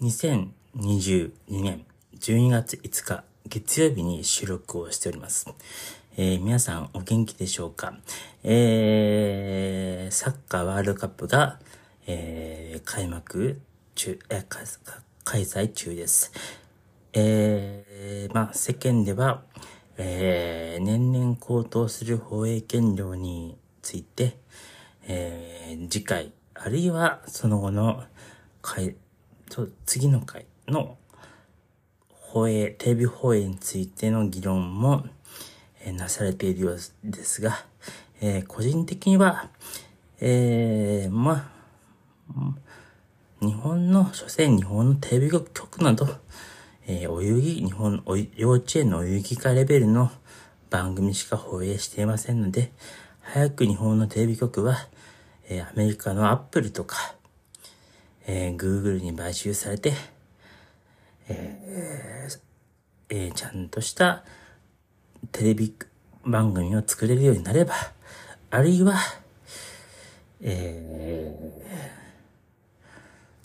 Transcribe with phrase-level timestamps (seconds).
[0.00, 1.84] 2022年
[2.20, 5.52] 12月5日月曜日に収録をしております。
[6.16, 7.94] えー皆さんお元気でしょうか？
[8.44, 11.58] えー、サッカーワールドカップが、
[12.06, 13.60] えー開幕
[13.96, 14.68] 中、えー
[15.24, 16.30] 開催中です。
[17.12, 19.42] えー、まあ世間では、
[19.96, 24.36] えー年々高騰する放映権料について、
[25.08, 28.04] えー次回、あるいはその後の
[28.62, 29.07] 回、と
[29.86, 30.96] 次の回の
[32.10, 35.06] 放映、テレビ放映についての議論も、
[35.80, 37.64] えーなされているようですが、
[38.20, 39.48] えー個人的には、
[40.20, 41.50] えーま
[42.36, 42.54] あ、
[43.40, 46.06] 日本の、所詮日本のテレビ局など、
[46.86, 50.10] えーお遊戯、日本、お幼稚園のお遊戯会レベルの
[50.68, 52.72] 番組しか放映していませんので、
[53.22, 54.76] 早く日本のテレビ局は、
[55.48, 57.14] えーアメリカのアップルとか、
[58.30, 59.94] えー、Google に買収されて、
[61.30, 62.38] えー
[63.08, 64.22] えーちゃんとした
[65.32, 65.74] テレビ
[66.24, 67.74] 番組を作れるようになれば、
[68.50, 68.96] あるいは、
[70.42, 71.68] えー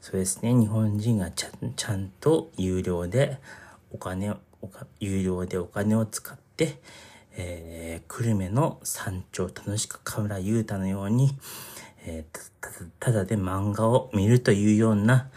[0.02, 3.38] そうですね、日本人がちゃんちゃんと有料で
[3.94, 4.38] お金を、
[5.00, 6.82] 有料でお金を使って、
[7.38, 11.32] えー、久留米の山頂楽しく河村雄太のように、
[12.06, 12.40] えー
[13.00, 15.30] ただで漫画を見るというような、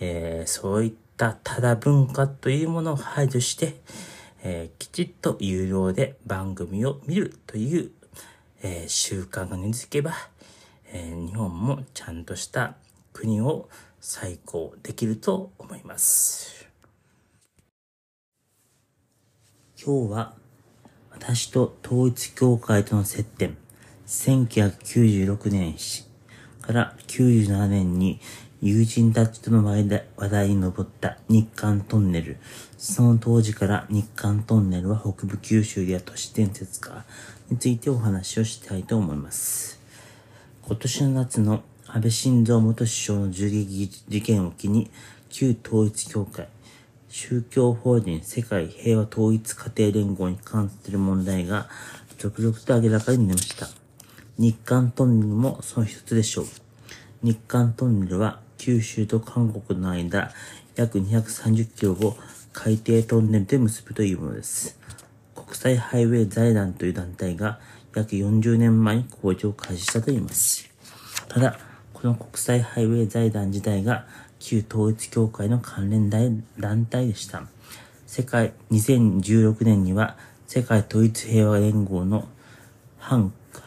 [0.00, 3.76] えーそういったただ文化というものを排除して、
[4.42, 7.90] えーきちっと有料で番組を見るという、
[8.62, 10.12] えー習慣が根付けば、
[10.92, 12.74] えー日本もちゃんとした
[13.12, 13.68] 国を
[14.00, 16.66] 再興できると思います。
[19.82, 20.34] 今日は
[21.10, 23.56] 私と統一教会との接点、
[24.14, 25.74] 1996年
[26.62, 28.20] から97年に
[28.62, 32.38] 友人たちとの話題話題に上った日韓トンネル。
[32.78, 37.04] その当時から日韓トンネルは北部九州では都市伝説か
[37.50, 39.80] についてお話をしたいと思います。
[40.62, 44.90] 今年の夏の安倍晋三元首相の銃撃事件を機に、
[45.28, 46.48] 旧統一教会、
[47.08, 51.68] 宗教法人世界平和統一家庭連合に関する問題が
[52.16, 53.83] 続々と明らかになりました。
[54.36, 56.46] 日韓トンネルもその一つでしょう。
[57.22, 60.32] 日韓トンネルは九州と韓国の間
[60.74, 62.16] 約230キロを
[62.52, 64.78] 海底トンネルで結ぶというものです。
[65.36, 67.60] 国際ハイウェイ財団という団体が
[67.94, 70.68] 約40年前に工事を開始したといいます。
[71.28, 71.58] ただ、
[71.92, 74.06] この国際ハイウェイ財団自体が
[74.40, 77.44] 旧統一教会の関連団体でした。
[78.06, 82.28] 世界、2016年には世界統一平和連合の
[82.98, 83.16] ハ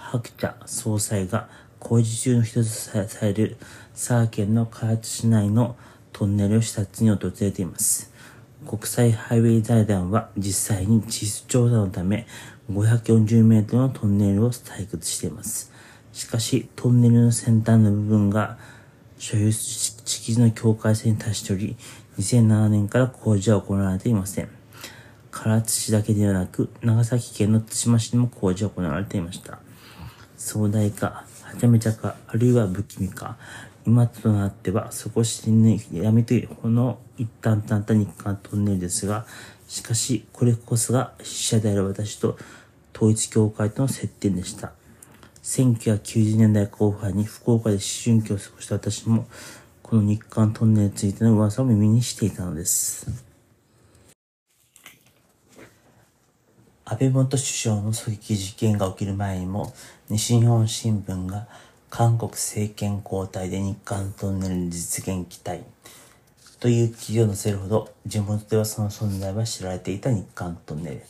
[0.08, 3.58] ン・ハクチャ総裁が工事中の一つとされる
[3.94, 5.76] 佐賀県の唐津市内の
[6.14, 8.12] トンネルを視察に訪れています。
[8.66, 12.26] 国際ハイウェイ財団は実際に地質調査のため
[12.72, 15.72] 540メートルのトンネルを採掘しています。
[16.12, 18.58] しかし、トンネルの先端の部分が
[19.20, 21.76] 所有敷地の境界線に達しており、
[22.18, 24.50] 2007年から工事は行われていません。
[25.32, 29.60] 唐津市だけではなく、長崎県の対馬市にも工事が行われていました。
[30.48, 33.36] 壮大か、はちゃめちゃか、あるいは不気味か、
[33.86, 39.26] 今となっては底知りぬ闇というこの一旦となった日韓トンネルですが、
[39.68, 42.38] しかし、これこそが死者である私と
[42.96, 44.72] 統一教会との接点でした。
[45.44, 49.28] 1990年代後半に福岡で思春期を過ごした私も、
[49.84, 53.27] この日韓トンネルについての噂を耳にしていたのです。
[56.90, 59.74] 安倍元首相の狙撃事件が起きる前にも、
[60.08, 61.46] 西日本新聞が
[61.90, 65.64] 韓国政権交代で日韓トンネル実現期待
[66.62, 71.02] という記事を載せるほど、地元ではその存在は知られていた日韓トンネル。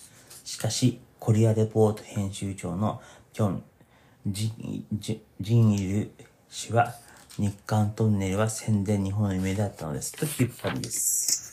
[0.44, 3.00] しかし、コリアレポート編集長の
[3.32, 3.64] キョン・
[4.26, 6.12] ジンイル
[6.50, 6.96] 氏は、
[7.38, 10.14] 日韓トンネルは宣伝日本の夢だったのです。
[10.14, 11.47] と引っ張りです。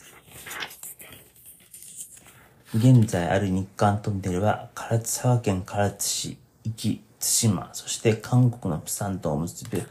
[2.77, 9.81] 現在ある日韓トンネルは、唐津佐賀県唐津市、壱岐、対馬、そして韓国のプサンとを結ぶ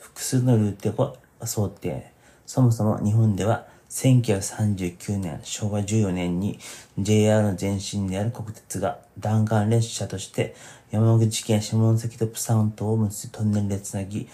[0.00, 2.10] 複数のルートを想定。
[2.44, 6.58] そもそも日本では1939年、昭和14年に
[6.98, 10.56] JR の前身である国鉄が弾丸列車として
[10.90, 14.28] 山口県下関とプサン島を結ぶトンネルでつなぎ、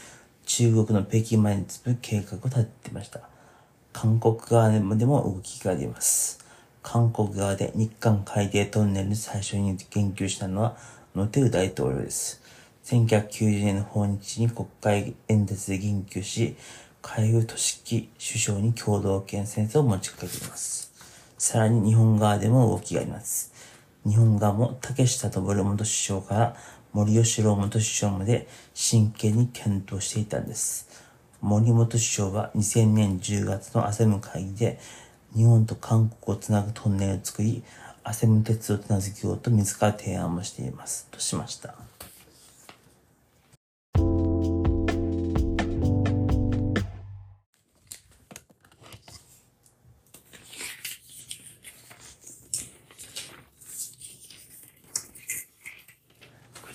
[0.46, 3.20] 中国の北京までに積む計画を立てていました。
[3.92, 6.47] 韓国側でもでも動きが出ます。
[6.90, 10.74] 韓国側で日韓海底トンネルに最初に言及したのは
[11.14, 12.40] ノテル大統領です。
[12.86, 16.56] 1990年の訪日に国会演説で言及し、
[17.02, 20.90] 海軍都市機首相に共同権戦争を持ちかけています。
[21.36, 23.52] さらに日本側でも動きがあります。
[24.06, 26.56] 日本側も竹下登元首相から
[26.94, 30.88] 森喜朗元首相まで真剣に検討していたんです。
[31.42, 34.80] 森本首相は2000年10月のアセム会議で
[35.36, 37.62] 日本と韓国をつなぐトンネルを作り、
[38.02, 41.06] アセム鉄道と名付けようと自ら提案もしています。
[41.10, 41.74] としました。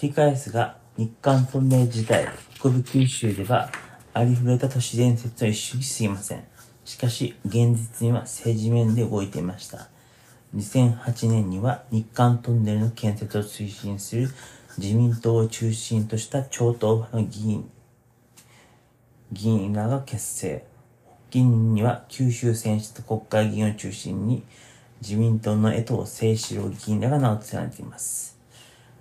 [0.03, 3.71] 繰り返すが、日韓トンネル時代、北部九州では、
[4.13, 6.52] ありふれた都市伝説の一種に過ぎません。
[6.85, 9.89] しかし、現実には政治面で動いていました。
[10.56, 14.30] 2008年には日韓トンネルの建設を推進する
[14.77, 17.69] 自民党を中心とした超党派の議員、
[19.31, 20.65] 議員らが結成。
[21.31, 24.44] 議員には九州選出国会議員を中心に
[25.01, 28.38] 自民党の江藤誠志郎議員らが名を連ねています。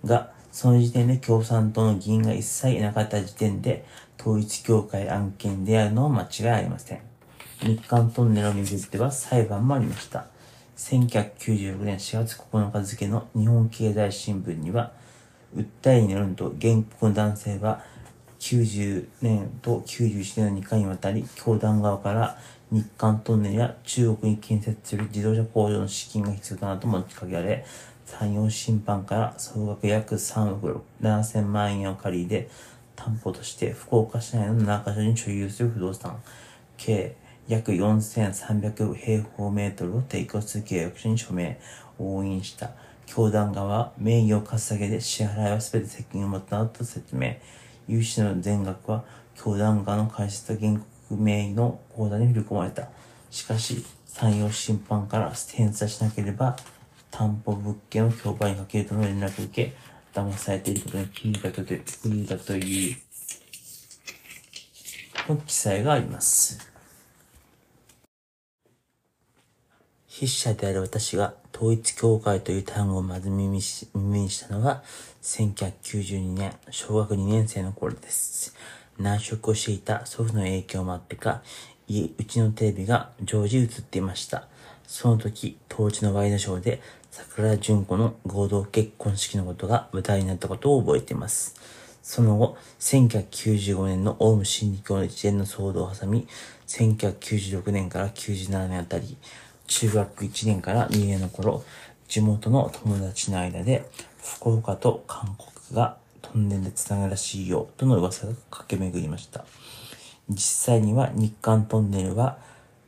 [0.04, 3.84] が、その時点で共産党の議員が一切いなかった時点で、
[4.18, 7.11] 統一協会案件であるのは間違いありません。
[7.64, 10.26] 日韓トンネルをめぐっては裁判もありました。
[10.76, 14.90] 1996年4月9日付の日本経済新聞には、
[15.56, 17.84] 訴えによると原告の男性は
[18.40, 22.36] 90年と91年の2回にわたり、教団側から
[22.72, 27.64] 日韓トンネルや中国に建設する自動車工場の資金が必要だなと持ちかけられ、
[28.06, 32.50] 山陽審判から総額約3億7000万円を借りで
[32.96, 36.20] 担保として福岡市内の7カ所に所有する不動産
[36.76, 37.14] 計
[37.48, 41.60] 約4300平方メートルを提供する契約書に署名、
[41.98, 42.70] 押印した。
[43.06, 47.34] 教団側は名義を貸し下げで支払いは全て責任を持ったと説明。
[47.88, 49.04] 融資の全額は
[49.34, 50.78] 教団側の開設原
[51.08, 52.88] 告名義の口座に振り込まれた。
[53.30, 56.56] しかし、産業審判から返済しなければ
[57.10, 59.74] 担保物件を競売にかけるとの連絡を受け、
[60.14, 62.96] 騙されていることに気づいたという、だという、
[65.28, 66.71] の記載があります。
[70.22, 74.84] 筆者である私が統一教会という単語をまず耳にしたのは、
[75.20, 78.54] 1992年、小学2年生の頃です。
[79.00, 81.42] 難色をしていた祖父の影響もあってか、
[81.88, 84.46] 家、うちのテレビが常時映っていました。
[84.86, 86.80] その時、当時のワイドショーで
[87.10, 91.56] 桜純子の合同結婚式のことが舞台になったことを覚えています。
[92.00, 96.28] その後、1995年のオウム真理教の一連の騒動を挟み、
[96.68, 99.16] 1996年から97年あたり、
[99.66, 101.64] 中学1年から2年の頃、
[102.08, 103.88] 地元の友達の間で、
[104.22, 109.44] 福岡と韓国がトンネルで繋がるらしいよ、との噂が駆け巡りました。
[110.28, 112.38] 実際には日韓トンネルは、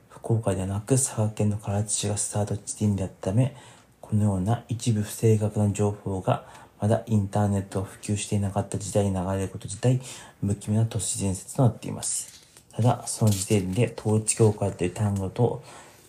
[0.09, 3.57] 福岡ではなく佐賀県の唐津市がスタート地点であったため、
[4.01, 6.45] このような一部不正確な情報が
[6.81, 10.01] まだインターネットを普及していなかった時代に流れること自体、
[10.43, 12.45] 不気味な都市伝説となっています。
[12.73, 15.63] ただ、その時点で統一教会という単語と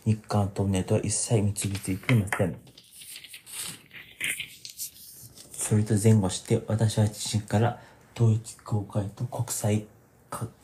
[0.06, 2.56] 日韓トンネルとは一切結びついていません。
[5.52, 7.80] それと前後して私は自身から
[8.16, 9.86] 統一教会と国際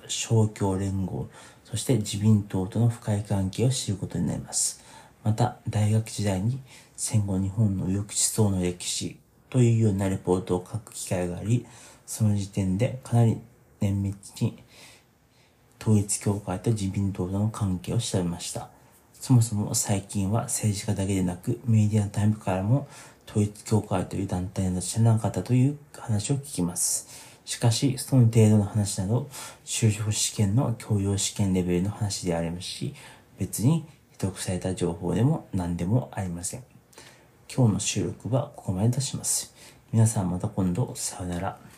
[0.04, 1.28] 勝共連合、
[1.66, 4.84] そして自民党との深い関係を知ることになります。
[5.24, 6.60] また、大学時代に
[6.96, 9.18] 戦後日本の右翼思想の歴史
[9.50, 11.66] というようなレポートを書く機会があり、
[12.06, 13.38] その時点でかなり
[13.80, 14.64] 綿密に
[15.82, 18.70] 統一教会と自民党との関係を調べました。
[19.22, 22.88] そもそも最近は政治家だけでなくメディアタイムからも
[23.30, 27.08] 統一教会という団体など知らなかったという話を聞きます。
[27.46, 29.30] しかし、その程度の話など、
[29.64, 32.96] 就職試験の教養試験レベルの話でありますし、
[33.38, 33.86] 別に
[34.18, 36.64] 得された情報でも何でもありません。
[37.48, 39.54] 今日の収録はここまでとします。
[39.94, 41.71] 皆さんまた今度、さよなら。